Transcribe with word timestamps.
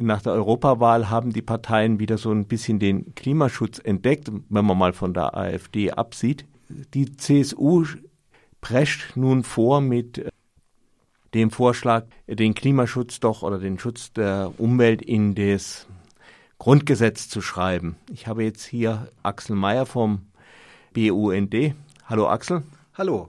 nach 0.00 0.22
der 0.22 0.32
Europawahl 0.32 1.10
haben 1.10 1.32
die 1.32 1.42
Parteien 1.42 1.98
wieder 1.98 2.18
so 2.18 2.30
ein 2.30 2.46
bisschen 2.46 2.78
den 2.78 3.14
Klimaschutz 3.14 3.78
entdeckt, 3.78 4.30
wenn 4.48 4.64
man 4.64 4.78
mal 4.78 4.92
von 4.92 5.14
der 5.14 5.36
AfD 5.36 5.90
absieht. 5.92 6.44
Die 6.94 7.16
CSU 7.16 7.84
prescht 8.60 9.16
nun 9.16 9.44
vor 9.44 9.80
mit 9.80 10.18
äh, 10.18 10.30
dem 11.34 11.50
Vorschlag, 11.50 12.06
den 12.26 12.54
Klimaschutz 12.54 13.20
doch 13.20 13.42
oder 13.42 13.58
den 13.58 13.78
Schutz 13.78 14.12
der 14.12 14.52
Umwelt 14.58 15.02
in 15.02 15.34
das 15.34 15.86
Grundgesetz 16.58 17.28
zu 17.28 17.40
schreiben. 17.40 17.96
Ich 18.10 18.26
habe 18.26 18.44
jetzt 18.44 18.64
hier 18.64 19.08
Axel 19.22 19.56
Mayer 19.56 19.86
vom 19.86 20.26
BUND. 20.92 21.74
Hallo 22.06 22.28
Axel. 22.28 22.62
Hallo. 22.94 23.28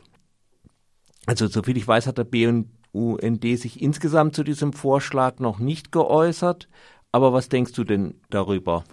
Also 1.27 1.47
soviel 1.47 1.77
ich 1.77 1.87
weiß, 1.87 2.07
hat 2.07 2.17
der 2.17 2.23
BUND 2.23 2.67
sich 2.93 3.81
insgesamt 3.81 4.35
zu 4.35 4.43
diesem 4.43 4.73
Vorschlag 4.73 5.39
noch 5.39 5.59
nicht 5.59 5.91
geäußert. 5.91 6.67
Aber 7.11 7.33
was 7.33 7.49
denkst 7.49 7.73
du 7.73 7.83
denn 7.83 8.15
darüber? 8.29 8.83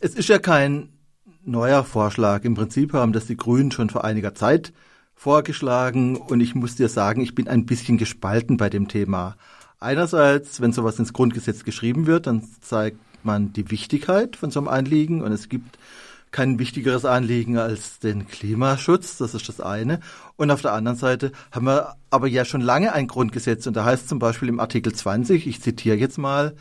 Es 0.00 0.14
ist 0.14 0.28
ja 0.28 0.38
kein 0.38 0.90
neuer 1.44 1.84
Vorschlag. 1.84 2.44
Im 2.44 2.54
Prinzip 2.54 2.92
haben 2.92 3.12
das 3.12 3.26
die 3.26 3.36
Grünen 3.36 3.70
schon 3.70 3.90
vor 3.90 4.04
einiger 4.04 4.34
Zeit 4.34 4.72
vorgeschlagen 5.14 6.16
und 6.16 6.40
ich 6.40 6.54
muss 6.54 6.76
dir 6.76 6.88
sagen, 6.88 7.20
ich 7.20 7.34
bin 7.34 7.48
ein 7.48 7.66
bisschen 7.66 7.98
gespalten 7.98 8.56
bei 8.56 8.70
dem 8.70 8.86
Thema. 8.86 9.36
Einerseits, 9.80 10.60
wenn 10.60 10.72
sowas 10.72 10.98
ins 10.98 11.12
Grundgesetz 11.12 11.64
geschrieben 11.64 12.06
wird, 12.06 12.26
dann 12.26 12.44
zeigt 12.60 12.98
man 13.24 13.52
die 13.52 13.70
Wichtigkeit 13.70 14.36
von 14.36 14.50
so 14.50 14.60
einem 14.60 14.68
Anliegen 14.68 15.22
und 15.22 15.32
es 15.32 15.48
gibt 15.48 15.78
kein 16.30 16.58
wichtigeres 16.58 17.04
Anliegen 17.04 17.58
als 17.58 17.98
den 17.98 18.26
Klimaschutz, 18.26 19.18
das 19.18 19.34
ist 19.34 19.48
das 19.48 19.60
eine. 19.60 20.00
Und 20.36 20.50
auf 20.50 20.62
der 20.62 20.72
anderen 20.72 20.96
Seite 20.96 21.32
haben 21.50 21.66
wir 21.66 21.96
aber 22.10 22.26
ja 22.26 22.44
schon 22.44 22.60
lange 22.60 22.92
ein 22.92 23.08
Grundgesetz 23.08 23.66
und 23.66 23.76
da 23.76 23.84
heißt 23.84 24.08
zum 24.08 24.18
Beispiel 24.18 24.48
im 24.48 24.60
Artikel 24.60 24.92
20, 24.92 25.46
ich 25.46 25.62
zitiere 25.62 25.96
jetzt 25.96 26.18
mal, 26.18 26.54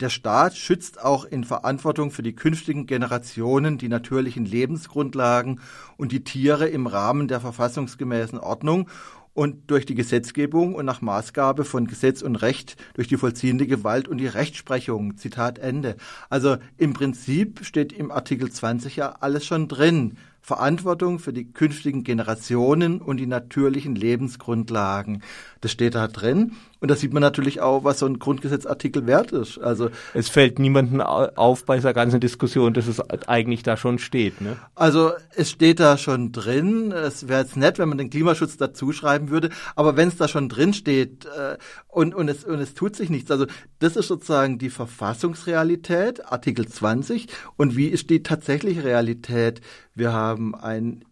der 0.00 0.08
Staat 0.08 0.56
schützt 0.56 1.00
auch 1.00 1.24
in 1.24 1.44
Verantwortung 1.44 2.10
für 2.10 2.22
die 2.22 2.34
künftigen 2.34 2.86
Generationen 2.86 3.78
die 3.78 3.88
natürlichen 3.88 4.44
Lebensgrundlagen 4.44 5.60
und 5.96 6.12
die 6.12 6.24
Tiere 6.24 6.66
im 6.68 6.86
Rahmen 6.86 7.28
der 7.28 7.40
verfassungsgemäßen 7.40 8.38
Ordnung 8.38 8.88
und 9.34 9.70
durch 9.70 9.86
die 9.86 9.94
Gesetzgebung 9.94 10.74
und 10.74 10.84
nach 10.84 11.00
Maßgabe 11.00 11.64
von 11.64 11.86
Gesetz 11.86 12.22
und 12.22 12.36
Recht 12.36 12.76
durch 12.94 13.08
die 13.08 13.16
vollziehende 13.16 13.66
Gewalt 13.66 14.08
und 14.08 14.18
die 14.18 14.26
Rechtsprechung. 14.26 15.16
Zitat 15.16 15.58
Ende. 15.58 15.96
Also 16.28 16.56
im 16.76 16.92
Prinzip 16.92 17.64
steht 17.64 17.92
im 17.92 18.10
Artikel 18.10 18.50
20 18.50 18.96
ja 18.96 19.16
alles 19.20 19.46
schon 19.46 19.68
drin. 19.68 20.18
Verantwortung 20.40 21.20
für 21.20 21.32
die 21.32 21.52
künftigen 21.52 22.02
Generationen 22.02 23.00
und 23.00 23.18
die 23.18 23.26
natürlichen 23.26 23.94
Lebensgrundlagen. 23.94 25.22
Das 25.60 25.70
steht 25.70 25.94
da 25.94 26.08
drin. 26.08 26.52
Und 26.82 26.90
da 26.90 26.96
sieht 26.96 27.12
man 27.12 27.20
natürlich 27.20 27.60
auch, 27.60 27.84
was 27.84 28.00
so 28.00 28.06
ein 28.06 28.18
Grundgesetzartikel 28.18 29.06
wert 29.06 29.30
ist. 29.30 29.56
Also 29.58 29.90
es 30.14 30.28
fällt 30.28 30.58
niemandem 30.58 31.00
auf 31.00 31.64
bei 31.64 31.76
dieser 31.76 31.94
ganzen 31.94 32.18
Diskussion, 32.18 32.74
dass 32.74 32.88
es 32.88 33.00
eigentlich 33.28 33.62
da 33.62 33.76
schon 33.76 34.00
steht. 34.00 34.40
Ne? 34.40 34.56
Also 34.74 35.12
es 35.36 35.48
steht 35.48 35.78
da 35.78 35.96
schon 35.96 36.32
drin. 36.32 36.90
Es 36.90 37.28
wäre 37.28 37.42
jetzt 37.42 37.56
nett, 37.56 37.78
wenn 37.78 37.88
man 37.88 37.98
den 37.98 38.10
Klimaschutz 38.10 38.56
dazu 38.56 38.90
schreiben 38.92 39.30
würde. 39.30 39.50
Aber 39.76 39.96
wenn 39.96 40.08
es 40.08 40.16
da 40.16 40.26
schon 40.26 40.48
drin 40.48 40.74
steht 40.74 41.24
äh, 41.26 41.56
und, 41.86 42.16
und, 42.16 42.26
es, 42.28 42.42
und 42.42 42.58
es 42.58 42.74
tut 42.74 42.96
sich 42.96 43.10
nichts, 43.10 43.30
also 43.30 43.46
das 43.78 43.94
ist 43.94 44.08
sozusagen 44.08 44.58
die 44.58 44.70
Verfassungsrealität, 44.70 46.32
Artikel 46.32 46.66
20. 46.66 47.28
Und 47.56 47.76
wie 47.76 47.86
ist 47.86 48.10
die 48.10 48.24
tatsächliche 48.24 48.82
Realität? 48.82 49.60
Wir 49.94 50.12
haben 50.12 50.56
ein 50.56 51.04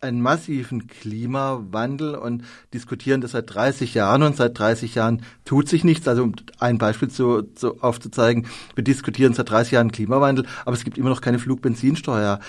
einen 0.00 0.20
massiven 0.20 0.86
Klimawandel 0.86 2.14
und 2.14 2.44
diskutieren 2.72 3.20
das 3.20 3.32
seit 3.32 3.52
30 3.52 3.94
Jahren 3.94 4.22
und 4.22 4.36
seit 4.36 4.58
30 4.58 4.94
Jahren 4.94 5.22
tut 5.44 5.68
sich 5.68 5.84
nichts. 5.84 6.06
Also 6.06 6.22
um 6.22 6.34
ein 6.58 6.78
Beispiel 6.78 7.08
zu, 7.08 7.42
zu 7.42 7.80
aufzuzeigen, 7.80 8.46
wir 8.74 8.84
diskutieren 8.84 9.34
seit 9.34 9.50
30 9.50 9.72
Jahren 9.72 9.92
Klimawandel, 9.92 10.46
aber 10.64 10.74
es 10.74 10.84
gibt 10.84 10.98
immer 10.98 11.10
noch 11.10 11.20
keine 11.20 11.38
Flugbenzinsteuer. 11.38 12.40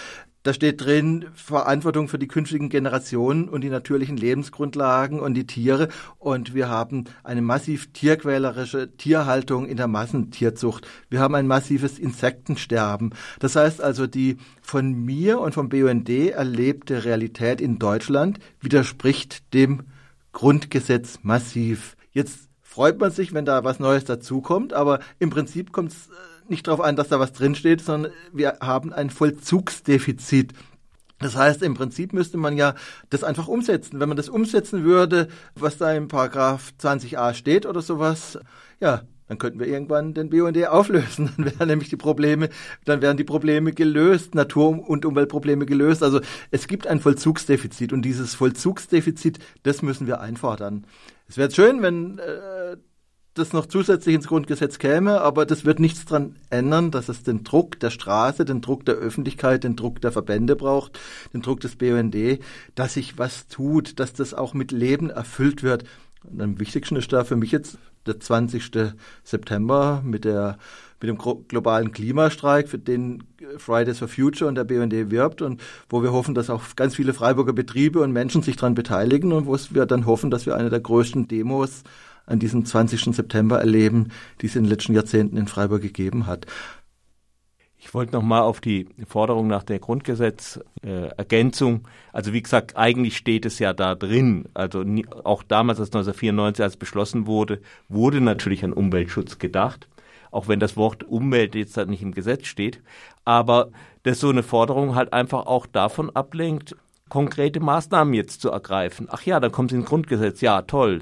Da 0.44 0.54
steht 0.54 0.86
drin 0.86 1.26
Verantwortung 1.34 2.08
für 2.08 2.18
die 2.18 2.30
künftigen 2.30 2.70
Generationen 2.70 3.50
und 3.50 3.62
die 3.62 3.70
natürlichen 3.70 4.16
Lebensgrundlagen 4.16 5.20
und 5.20 5.34
die 5.34 5.46
Tiere. 5.46 5.90
Und 6.18 6.54
wir 6.54 6.70
haben 6.70 7.04
eine 7.24 7.42
massiv 7.42 7.92
tierquälerische 7.92 8.96
Tierhaltung 8.96 9.66
in 9.66 9.76
der 9.76 9.88
Massentierzucht. 9.88 10.88
Wir 11.10 11.20
haben 11.20 11.36
ein 11.36 11.46
massives 11.46 12.00
Insektensterben. 12.00 13.14
Das 13.40 13.58
heißt 13.58 13.82
also, 13.82 14.08
die 14.08 14.38
von 14.62 14.94
mir 14.94 15.42
und 15.42 15.54
vom 15.54 15.68
BUND 15.68 16.10
erlebte 16.10 17.04
Realität 17.04 17.60
in 17.60 17.78
Deutschland 17.78 18.40
widerspricht 18.62 19.54
dem 19.54 19.88
Grundgesetz 20.32 21.20
massiv. 21.22 21.98
Jetzt 22.12 22.48
freut 22.62 22.98
man 22.98 23.12
sich, 23.12 23.34
wenn 23.34 23.44
da 23.46 23.66
was 23.66 23.80
Neues 23.80 24.06
dazukommt, 24.06 24.72
aber 24.72 25.00
im 25.18 25.32
Prinzip 25.32 25.74
kommt 25.74 25.92
es 25.92 26.08
äh, 26.08 26.39
nicht 26.50 26.68
darauf 26.68 26.82
an, 26.82 26.96
dass 26.96 27.10
da 27.10 27.20
was 27.20 27.34
drinsteht, 27.34 27.82
sondern 27.82 28.12
wir 28.34 28.58
haben 28.62 28.94
ein 28.94 29.10
Vollzugsdefizit. 29.10 30.54
Das 31.20 31.36
heißt, 31.36 31.62
im 31.64 31.74
Prinzip 31.74 32.14
müsste 32.14 32.38
man 32.38 32.56
ja 32.58 32.76
das 33.10 33.24
einfach 33.24 33.48
umsetzen. 33.48 34.00
Wenn 34.00 34.08
man 34.08 34.18
das 34.18 34.30
umsetzen 34.30 34.84
würde, 34.86 35.28
was 35.56 35.78
da 35.78 35.94
im 35.94 36.08
Paragraph 36.08 36.72
20a 36.82 37.34
steht 37.34 37.66
oder 37.66 37.82
sowas, 37.82 38.40
ja, 38.80 39.04
dann 39.28 39.38
könnten 39.38 39.60
wir 39.60 39.68
irgendwann 39.68 40.14
den 40.14 40.30
BUND 40.30 40.68
auflösen. 40.68 41.32
Dann 41.38 41.46
wären 41.46 41.68
nämlich 41.68 41.90
die 41.90 41.98
Probleme, 41.98 42.50
dann 42.86 43.04
wären 43.04 43.16
die 43.16 43.24
Probleme 43.24 43.74
gelöst, 43.74 44.34
Natur- 44.34 44.90
und 44.90 45.06
Umweltprobleme 45.06 45.68
gelöst. 45.68 46.02
Also 46.02 46.20
es 46.50 46.68
gibt 46.68 46.88
ein 46.88 47.00
Vollzugsdefizit 47.00 47.94
und 47.94 48.02
dieses 48.02 48.34
Vollzugsdefizit, 48.34 49.38
das 49.62 49.84
müssen 49.84 50.08
wir 50.08 50.20
einfordern. 50.20 50.88
Es 51.28 51.38
wäre 51.38 51.52
schön, 51.52 51.84
wenn 51.84 52.18
äh, 52.18 52.78
das 53.34 53.54
noch 53.54 53.66
zusätzlich 53.66 54.16
ins 54.16 54.28
Grundgesetz 54.28 54.80
käme, 54.80 55.22
aber 55.22 55.46
das 55.46 55.66
wird 55.66 55.80
nichts 55.80 56.06
daran 56.06 56.36
ändern, 56.50 56.92
dass 56.92 57.10
es 57.10 57.24
den 57.24 57.44
Druck 57.44 57.80
der 57.80 57.90
Straße, 57.90 58.46
den 58.46 58.62
Druck 58.62 58.86
der 58.86 58.96
Öffentlichkeit, 58.96 59.64
den 59.64 59.76
Druck 59.76 60.02
der 60.02 60.12
Verbände 60.12 60.56
braucht, 60.56 61.00
den 61.34 61.42
Druck 61.42 61.60
des 61.62 61.76
BUND, 61.76 62.16
dass 62.76 62.96
sich 62.96 63.18
was 63.18 63.48
tut, 63.48 64.00
dass 64.00 64.14
das 64.14 64.34
auch 64.34 64.54
mit 64.54 64.72
Leben 64.72 65.10
erfüllt 65.10 65.64
wird. 65.64 65.84
Und 66.24 66.42
am 66.42 66.60
wichtigsten 66.60 66.96
ist 66.96 67.14
da 67.14 67.24
für 67.24 67.36
mich 67.36 67.52
jetzt 67.52 67.78
der 68.06 68.20
20. 68.20 68.94
September 69.24 70.02
mit 70.04 70.26
der 70.26 70.58
mit 71.02 71.10
dem 71.10 71.46
globalen 71.48 71.92
Klimastreik, 71.94 72.68
für 72.68 72.78
den 72.78 73.24
Fridays 73.58 74.00
for 74.00 74.10
Future 74.10 74.50
und 74.50 74.56
der 74.56 74.66
BUND 74.66 74.92
wirbt 75.12 75.42
und 75.42 75.62
wo 75.88 76.04
wir 76.04 76.12
hoffen, 76.12 76.36
dass 76.36 76.50
auch 76.50 76.62
ganz 76.76 76.96
viele 76.96 77.14
Freiburger 77.14 77.54
Betriebe 77.54 78.02
und 78.02 78.12
Menschen 78.12 78.42
sich 78.42 78.58
daran 78.58 78.76
beteiligen 78.76 79.32
und 79.32 79.46
wo 79.46 79.58
wir 79.70 79.86
dann 79.86 80.06
hoffen, 80.06 80.30
dass 80.30 80.46
wir 80.46 80.56
eine 80.56 80.70
der 80.70 80.82
größten 80.82 81.30
Demos 81.30 81.84
an 82.30 82.40
diesem 82.40 82.66
20. 82.66 83.16
September 83.16 83.60
erleben, 83.60 84.10
die 84.42 84.46
es 84.46 84.56
in 84.56 84.64
den 84.64 84.70
letzten 84.70 84.94
Jahrzehnten 84.94 85.38
in 85.38 85.48
Freiburg 85.48 85.82
gegeben 85.82 86.28
hat. 86.28 86.46
Ich 87.82 87.94
wollte 87.94 88.12
noch 88.14 88.22
mal 88.22 88.42
auf 88.42 88.60
die 88.60 88.90
Forderung 89.08 89.48
nach 89.48 89.64
der 89.64 89.80
Grundgesetzergänzung. 89.80 91.76
Äh, 91.76 91.88
also 92.12 92.34
wie 92.34 92.42
gesagt, 92.42 92.76
eigentlich 92.76 93.16
steht 93.16 93.46
es 93.46 93.58
ja 93.58 93.72
da 93.72 93.96
drin. 93.96 94.50
Also 94.54 94.84
nie, 94.84 95.08
auch 95.08 95.44
damals, 95.44 95.80
als 95.80 95.88
1994 95.90 96.62
als 96.62 96.76
beschlossen 96.76 97.26
wurde, 97.26 97.62
wurde 97.88 98.20
natürlich 98.20 98.66
an 98.66 98.74
Umweltschutz 98.74 99.40
gedacht. 99.40 99.88
Auch 100.30 100.50
wenn 100.50 100.60
das 100.60 100.76
Wort 100.76 101.06
Umwelt 101.06 101.56
jetzt 101.56 101.78
halt 101.78 101.90
nicht 101.90 102.02
im 102.02 102.14
Gesetz 102.14 102.48
steht. 102.48 102.82
Aber 103.24 103.70
dass 104.04 104.20
so 104.20 104.30
eine 104.30 104.44
Forderung 104.44 104.96
halt 104.96 105.14
einfach 105.14 105.46
auch 105.46 105.66
davon 105.66 106.10
ablenkt, 106.14 106.76
konkrete 107.08 107.62
Maßnahmen 107.62 108.14
jetzt 108.14 108.42
zu 108.42 108.50
ergreifen. 108.52 109.08
Ach 109.10 109.24
ja, 109.24 109.40
dann 109.40 109.54
kommt 109.54 109.72
es 109.72 109.78
ins 109.78 109.88
Grundgesetz. 109.88 110.42
Ja, 110.42 110.62
toll. 110.64 111.02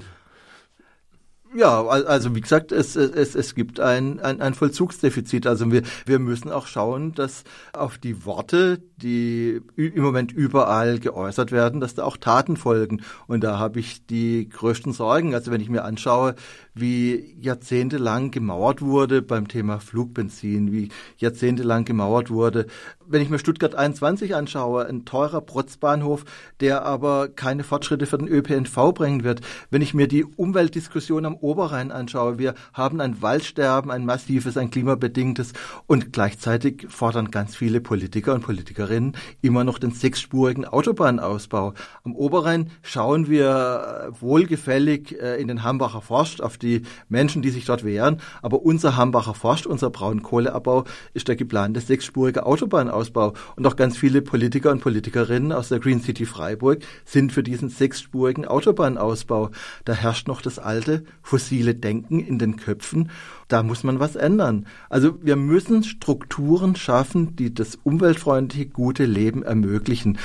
Ja, 1.54 1.86
also 1.86 2.34
wie 2.34 2.42
gesagt, 2.42 2.72
es, 2.72 2.94
es, 2.94 3.34
es 3.34 3.54
gibt 3.54 3.80
ein, 3.80 4.20
ein, 4.20 4.42
ein 4.42 4.52
Vollzugsdefizit. 4.52 5.46
Also 5.46 5.72
wir, 5.72 5.82
wir 6.04 6.18
müssen 6.18 6.52
auch 6.52 6.66
schauen, 6.66 7.14
dass 7.14 7.44
auf 7.72 7.96
die 7.96 8.26
Worte, 8.26 8.82
die 8.96 9.62
im 9.76 10.02
Moment 10.02 10.30
überall 10.30 10.98
geäußert 10.98 11.50
werden, 11.50 11.80
dass 11.80 11.94
da 11.94 12.04
auch 12.04 12.18
Taten 12.18 12.58
folgen. 12.58 13.00
Und 13.26 13.44
da 13.44 13.58
habe 13.58 13.80
ich 13.80 14.04
die 14.06 14.48
größten 14.48 14.92
Sorgen. 14.92 15.34
Also 15.34 15.50
wenn 15.50 15.62
ich 15.62 15.70
mir 15.70 15.84
anschaue, 15.84 16.34
wie 16.80 17.36
jahrzehntelang 17.40 18.30
gemauert 18.30 18.82
wurde 18.82 19.22
beim 19.22 19.48
Thema 19.48 19.80
Flugbenzin, 19.80 20.72
wie 20.72 20.88
jahrzehntelang 21.16 21.84
gemauert 21.84 22.30
wurde. 22.30 22.66
Wenn 23.06 23.22
ich 23.22 23.30
mir 23.30 23.38
Stuttgart 23.38 23.74
21 23.74 24.34
anschaue, 24.34 24.86
ein 24.86 25.04
teurer 25.04 25.40
Protzbahnhof, 25.40 26.24
der 26.60 26.84
aber 26.84 27.28
keine 27.28 27.64
Fortschritte 27.64 28.06
für 28.06 28.18
den 28.18 28.28
ÖPNV 28.28 28.92
bringen 28.92 29.24
wird. 29.24 29.40
Wenn 29.70 29.80
ich 29.80 29.94
mir 29.94 30.08
die 30.08 30.24
Umweltdiskussion 30.24 31.24
am 31.24 31.36
Oberrhein 31.36 31.90
anschaue, 31.90 32.38
wir 32.38 32.54
haben 32.74 33.00
ein 33.00 33.22
Waldsterben, 33.22 33.90
ein 33.90 34.04
massives, 34.04 34.56
ein 34.58 34.70
klimabedingtes 34.70 35.54
und 35.86 36.12
gleichzeitig 36.12 36.86
fordern 36.90 37.30
ganz 37.30 37.56
viele 37.56 37.80
Politiker 37.80 38.34
und 38.34 38.42
Politikerinnen 38.42 39.16
immer 39.40 39.64
noch 39.64 39.78
den 39.78 39.92
sechsspurigen 39.92 40.66
Autobahnausbau. 40.66 41.72
Am 42.04 42.14
Oberrhein 42.14 42.70
schauen 42.82 43.28
wir 43.28 44.12
wohlgefällig 44.20 45.18
äh, 45.20 45.40
in 45.40 45.48
den 45.48 45.62
Hambacher 45.62 46.02
Forst 46.02 46.42
auf 46.42 46.58
die 46.58 46.67
die 46.68 46.82
Menschen, 47.08 47.42
die 47.42 47.50
sich 47.50 47.64
dort 47.64 47.84
wehren. 47.84 48.20
Aber 48.42 48.62
unser 48.62 48.96
Hambacher 48.96 49.34
Forst, 49.34 49.66
unser 49.66 49.90
Braunkohleabbau 49.90 50.84
ist 51.14 51.28
der 51.28 51.36
geplante 51.36 51.80
sechsspurige 51.80 52.44
Autobahnausbau. 52.46 53.34
Und 53.56 53.66
auch 53.66 53.76
ganz 53.76 53.96
viele 53.96 54.22
Politiker 54.22 54.70
und 54.70 54.80
Politikerinnen 54.80 55.52
aus 55.52 55.68
der 55.68 55.80
Green 55.80 56.00
City 56.00 56.26
Freiburg 56.26 56.80
sind 57.04 57.32
für 57.32 57.42
diesen 57.42 57.70
sechsspurigen 57.70 58.44
Autobahnausbau. 58.44 59.50
Da 59.84 59.92
herrscht 59.92 60.28
noch 60.28 60.42
das 60.42 60.58
alte 60.58 61.04
fossile 61.22 61.74
Denken 61.74 62.20
in 62.20 62.38
den 62.38 62.56
Köpfen. 62.56 63.10
Da 63.48 63.62
muss 63.62 63.82
man 63.82 63.98
was 63.98 64.14
ändern. 64.14 64.66
Also 64.90 65.18
wir 65.22 65.36
müssen 65.36 65.82
Strukturen 65.82 66.76
schaffen, 66.76 67.34
die 67.36 67.54
das 67.54 67.78
umweltfreundliche, 67.82 68.66
gute 68.66 69.06
Leben 69.06 69.42
ermöglichen. 69.42 70.18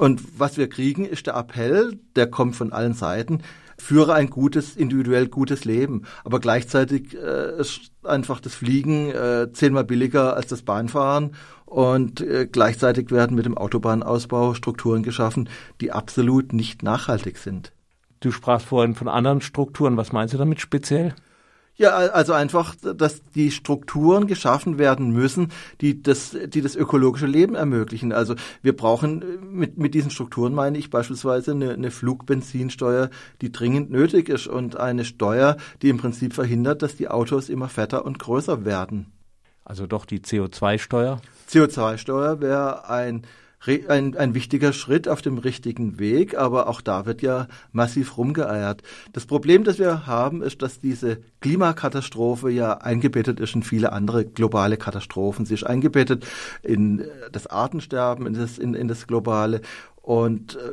Und 0.00 0.22
was 0.36 0.56
wir 0.56 0.68
kriegen, 0.68 1.04
ist 1.04 1.26
der 1.26 1.36
Appell, 1.36 1.98
der 2.16 2.26
kommt 2.26 2.56
von 2.56 2.72
allen 2.72 2.94
Seiten, 2.94 3.40
führe 3.78 4.14
ein 4.14 4.30
gutes, 4.30 4.76
individuell 4.76 5.28
gutes 5.28 5.64
Leben. 5.64 6.02
Aber 6.24 6.40
gleichzeitig 6.40 7.14
äh, 7.14 7.60
ist 7.60 7.92
einfach 8.02 8.40
das 8.40 8.54
Fliegen 8.54 9.10
äh, 9.10 9.48
zehnmal 9.52 9.84
billiger 9.84 10.36
als 10.36 10.46
das 10.46 10.62
Bahnfahren 10.62 11.34
und 11.66 12.20
äh, 12.20 12.46
gleichzeitig 12.46 13.10
werden 13.10 13.36
mit 13.36 13.46
dem 13.46 13.58
Autobahnausbau 13.58 14.54
Strukturen 14.54 15.02
geschaffen, 15.02 15.48
die 15.80 15.92
absolut 15.92 16.52
nicht 16.52 16.82
nachhaltig 16.82 17.38
sind. 17.38 17.72
Du 18.20 18.30
sprachst 18.30 18.66
vorhin 18.66 18.94
von 18.94 19.08
anderen 19.08 19.40
Strukturen. 19.40 19.96
Was 19.96 20.12
meinst 20.12 20.32
du 20.32 20.38
damit 20.38 20.60
speziell? 20.60 21.14
Ja, 21.76 21.96
also 21.96 22.32
einfach, 22.32 22.76
dass 22.76 23.22
die 23.34 23.50
Strukturen 23.50 24.28
geschaffen 24.28 24.78
werden 24.78 25.10
müssen, 25.10 25.50
die 25.80 26.02
das, 26.02 26.36
die 26.46 26.60
das 26.60 26.76
ökologische 26.76 27.26
Leben 27.26 27.56
ermöglichen. 27.56 28.12
Also 28.12 28.36
wir 28.62 28.76
brauchen 28.76 29.24
mit, 29.52 29.76
mit 29.76 29.92
diesen 29.92 30.12
Strukturen 30.12 30.54
meine 30.54 30.78
ich 30.78 30.90
beispielsweise 30.90 31.50
eine, 31.50 31.72
eine 31.72 31.90
Flugbenzinsteuer, 31.90 33.10
die 33.40 33.50
dringend 33.50 33.90
nötig 33.90 34.28
ist 34.28 34.46
und 34.46 34.76
eine 34.76 35.04
Steuer, 35.04 35.56
die 35.82 35.88
im 35.88 35.96
Prinzip 35.96 36.32
verhindert, 36.32 36.82
dass 36.82 36.94
die 36.94 37.08
Autos 37.08 37.48
immer 37.48 37.68
fetter 37.68 38.04
und 38.04 38.20
größer 38.20 38.64
werden. 38.64 39.12
Also 39.64 39.88
doch 39.88 40.04
die 40.04 40.20
CO2-Steuer? 40.20 41.20
CO2-Steuer 41.50 42.40
wäre 42.40 42.88
ein 42.88 43.22
ein, 43.88 44.16
ein 44.16 44.34
wichtiger 44.34 44.72
Schritt 44.72 45.08
auf 45.08 45.22
dem 45.22 45.38
richtigen 45.38 45.98
Weg, 45.98 46.36
aber 46.36 46.68
auch 46.68 46.80
da 46.80 47.06
wird 47.06 47.22
ja 47.22 47.48
massiv 47.72 48.16
rumgeeiert. 48.16 48.82
Das 49.12 49.26
Problem, 49.26 49.64
das 49.64 49.78
wir 49.78 50.06
haben, 50.06 50.42
ist, 50.42 50.62
dass 50.62 50.80
diese 50.80 51.18
Klimakatastrophe 51.40 52.50
ja 52.50 52.78
eingebettet 52.78 53.40
ist 53.40 53.54
in 53.54 53.62
viele 53.62 53.92
andere 53.92 54.24
globale 54.24 54.76
Katastrophen. 54.76 55.46
Sie 55.46 55.54
ist 55.54 55.64
eingebettet 55.64 56.26
in 56.62 57.04
das 57.32 57.46
Artensterben, 57.46 58.26
in 58.26 58.34
das, 58.34 58.58
in, 58.58 58.74
in 58.74 58.88
das 58.88 59.06
Globale. 59.06 59.60
Und 60.02 60.56
äh, 60.56 60.72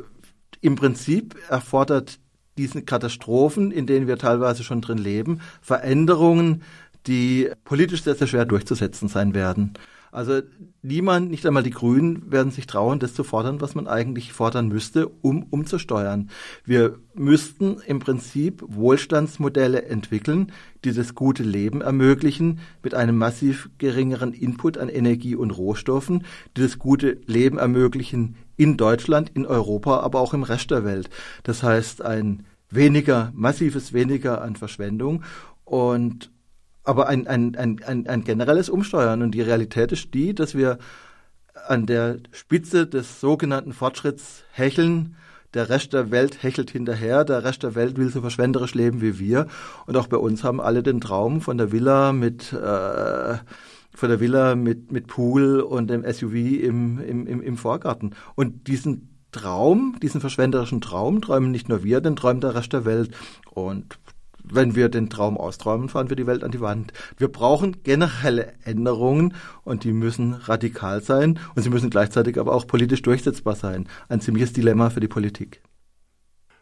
im 0.60 0.76
Prinzip 0.76 1.36
erfordert 1.48 2.18
diesen 2.58 2.84
Katastrophen, 2.86 3.70
in 3.70 3.86
denen 3.86 4.06
wir 4.06 4.18
teilweise 4.18 4.62
schon 4.62 4.80
drin 4.80 4.98
leben, 4.98 5.40
Veränderungen, 5.60 6.62
die 7.06 7.50
politisch 7.64 8.02
sehr, 8.02 8.14
sehr 8.14 8.26
schwer 8.26 8.44
durchzusetzen 8.44 9.08
sein 9.08 9.34
werden. 9.34 9.74
Also 10.12 10.42
niemand, 10.82 11.30
nicht 11.30 11.46
einmal 11.46 11.62
die 11.62 11.70
Grünen, 11.70 12.30
werden 12.30 12.52
sich 12.52 12.66
trauen, 12.66 12.98
das 12.98 13.14
zu 13.14 13.24
fordern, 13.24 13.62
was 13.62 13.74
man 13.74 13.88
eigentlich 13.88 14.34
fordern 14.34 14.68
müsste, 14.68 15.08
um 15.08 15.42
umzusteuern. 15.44 16.28
Wir 16.66 16.98
müssten 17.14 17.78
im 17.86 17.98
Prinzip 17.98 18.62
Wohlstandsmodelle 18.66 19.86
entwickeln, 19.86 20.52
die 20.84 20.92
das 20.92 21.14
gute 21.14 21.42
Leben 21.42 21.80
ermöglichen, 21.80 22.60
mit 22.82 22.92
einem 22.92 23.16
massiv 23.16 23.70
geringeren 23.78 24.34
Input 24.34 24.76
an 24.76 24.90
Energie 24.90 25.34
und 25.34 25.50
Rohstoffen, 25.50 26.26
die 26.58 26.60
das 26.60 26.78
gute 26.78 27.18
Leben 27.24 27.56
ermöglichen 27.56 28.36
in 28.58 28.76
Deutschland, 28.76 29.30
in 29.32 29.46
Europa, 29.46 30.00
aber 30.00 30.20
auch 30.20 30.34
im 30.34 30.42
Rest 30.42 30.70
der 30.70 30.84
Welt. 30.84 31.08
Das 31.42 31.62
heißt, 31.62 32.02
ein 32.02 32.44
weniger, 32.68 33.32
massives 33.34 33.94
weniger 33.94 34.42
an 34.42 34.56
Verschwendung 34.56 35.22
und 35.64 36.31
aber 36.84 37.08
ein, 37.08 37.26
ein, 37.26 37.56
ein, 37.56 37.80
ein, 37.84 38.06
ein 38.06 38.24
generelles 38.24 38.68
Umsteuern. 38.68 39.22
Und 39.22 39.32
die 39.32 39.42
Realität 39.42 39.92
ist 39.92 40.14
die, 40.14 40.34
dass 40.34 40.54
wir 40.54 40.78
an 41.68 41.86
der 41.86 42.18
Spitze 42.32 42.86
des 42.86 43.20
sogenannten 43.20 43.72
Fortschritts 43.72 44.44
hecheln. 44.52 45.16
Der 45.54 45.68
Rest 45.68 45.92
der 45.92 46.10
Welt 46.10 46.42
hechelt 46.42 46.70
hinterher, 46.70 47.24
der 47.24 47.44
Rest 47.44 47.62
der 47.62 47.74
Welt 47.74 47.98
will 47.98 48.08
so 48.08 48.22
verschwenderisch 48.22 48.74
leben 48.74 49.02
wie 49.02 49.18
wir. 49.18 49.46
Und 49.86 49.96
auch 49.96 50.06
bei 50.06 50.16
uns 50.16 50.44
haben 50.44 50.60
alle 50.60 50.82
den 50.82 51.00
Traum 51.00 51.42
von 51.42 51.58
der 51.58 51.72
Villa 51.72 52.12
mit 52.12 52.52
äh, 52.54 53.36
von 53.94 54.08
der 54.08 54.20
Villa 54.20 54.54
mit, 54.54 54.90
mit 54.90 55.06
Pool 55.06 55.60
und 55.60 55.88
dem 55.88 56.02
SUV 56.10 56.34
im, 56.34 56.98
im, 56.98 57.26
im, 57.26 57.42
im 57.42 57.56
Vorgarten. 57.56 58.14
Und 58.34 58.66
diesen 58.66 59.08
Traum, 59.32 59.96
diesen 60.02 60.20
verschwenderischen 60.20 60.80
Traum 60.80 61.20
träumen 61.20 61.50
nicht 61.50 61.68
nur 61.68 61.84
wir, 61.84 62.00
den 62.00 62.16
träumt 62.16 62.42
der 62.42 62.54
Rest 62.54 62.72
der 62.72 62.84
Welt. 62.84 63.14
Und 63.50 63.98
wenn 64.54 64.74
wir 64.74 64.88
den 64.88 65.10
Traum 65.10 65.36
austräumen, 65.38 65.88
fahren 65.88 66.08
wir 66.08 66.16
die 66.16 66.26
Welt 66.26 66.44
an 66.44 66.50
die 66.50 66.60
Wand. 66.60 66.92
Wir 67.16 67.28
brauchen 67.28 67.82
generelle 67.82 68.52
Änderungen 68.64 69.34
und 69.64 69.84
die 69.84 69.92
müssen 69.92 70.34
radikal 70.34 71.02
sein 71.02 71.38
und 71.54 71.62
sie 71.62 71.70
müssen 71.70 71.90
gleichzeitig 71.90 72.38
aber 72.38 72.54
auch 72.54 72.66
politisch 72.66 73.02
durchsetzbar 73.02 73.56
sein. 73.56 73.88
Ein 74.08 74.20
ziemliches 74.20 74.52
Dilemma 74.52 74.90
für 74.90 75.00
die 75.00 75.08
Politik. 75.08 75.62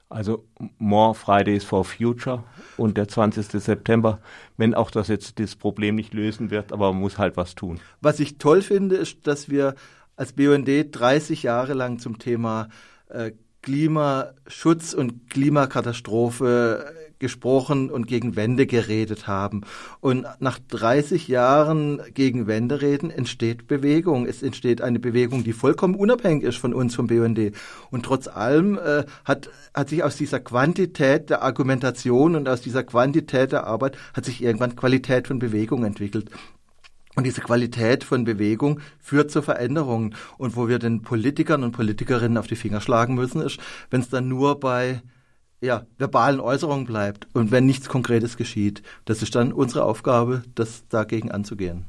Also 0.08 0.44
More 0.78 1.14
Fridays 1.14 1.62
for 1.62 1.84
Future 1.84 2.42
und 2.76 2.96
der 2.96 3.06
20. 3.06 3.46
September, 3.62 4.20
wenn 4.56 4.74
auch 4.74 4.90
das 4.90 5.06
jetzt 5.06 5.38
das 5.38 5.54
Problem 5.54 5.94
nicht 5.94 6.12
lösen 6.14 6.50
wird, 6.50 6.72
aber 6.72 6.92
man 6.92 7.00
muss 7.00 7.16
halt 7.16 7.36
was 7.36 7.54
tun. 7.54 7.78
Was 8.00 8.18
ich 8.18 8.38
toll 8.38 8.62
finde, 8.62 8.96
ist, 8.96 9.28
dass 9.28 9.48
wir 9.48 9.76
als 10.16 10.32
BUND 10.32 10.68
30 10.68 11.44
Jahre 11.44 11.74
lang 11.74 12.00
zum 12.00 12.18
Thema 12.18 12.68
äh, 13.08 13.30
Klimaschutz 13.62 14.94
und 14.94 15.30
Klimakatastrophe 15.30 16.92
gesprochen 17.20 17.90
und 17.90 18.06
gegen 18.06 18.34
Wände 18.34 18.66
geredet 18.66 19.28
haben. 19.28 19.62
Und 20.00 20.26
nach 20.40 20.58
30 20.58 21.28
Jahren 21.28 22.00
gegen 22.14 22.46
Wände 22.46 22.82
reden 22.82 23.10
entsteht 23.10 23.68
Bewegung. 23.68 24.26
Es 24.26 24.42
entsteht 24.42 24.80
eine 24.80 24.98
Bewegung, 24.98 25.44
die 25.44 25.52
vollkommen 25.52 25.94
unabhängig 25.94 26.42
ist 26.42 26.56
von 26.56 26.74
uns, 26.74 26.94
vom 26.94 27.06
BUND. 27.06 27.52
Und 27.90 28.04
trotz 28.04 28.26
allem 28.26 28.78
äh, 28.78 29.04
hat, 29.24 29.50
hat 29.72 29.88
sich 29.90 30.02
aus 30.02 30.16
dieser 30.16 30.40
Quantität 30.40 31.30
der 31.30 31.42
Argumentation 31.42 32.34
und 32.34 32.48
aus 32.48 32.62
dieser 32.62 32.82
Quantität 32.82 33.52
der 33.52 33.64
Arbeit 33.64 33.96
hat 34.14 34.24
sich 34.24 34.42
irgendwann 34.42 34.74
Qualität 34.74 35.28
von 35.28 35.38
Bewegung 35.38 35.84
entwickelt. 35.84 36.30
Und 37.16 37.24
diese 37.24 37.40
Qualität 37.40 38.04
von 38.04 38.24
Bewegung 38.24 38.80
führt 38.98 39.30
zu 39.30 39.42
Veränderungen. 39.42 40.14
Und 40.38 40.56
wo 40.56 40.68
wir 40.68 40.78
den 40.78 41.02
Politikern 41.02 41.64
und 41.64 41.72
Politikerinnen 41.72 42.38
auf 42.38 42.46
die 42.46 42.56
Finger 42.56 42.80
schlagen 42.80 43.14
müssen, 43.14 43.42
ist, 43.42 43.58
wenn 43.90 44.00
es 44.00 44.08
dann 44.08 44.28
nur 44.28 44.60
bei 44.60 45.02
ja, 45.60 45.86
verbalen 45.98 46.40
Äußerungen 46.40 46.86
bleibt 46.86 47.28
und 47.34 47.50
wenn 47.50 47.66
nichts 47.66 47.88
Konkretes 47.88 48.36
geschieht. 48.36 48.82
Das 49.04 49.22
ist 49.22 49.34
dann 49.34 49.52
unsere 49.52 49.84
Aufgabe, 49.84 50.42
das 50.54 50.86
dagegen 50.88 51.30
anzugehen. 51.30 51.84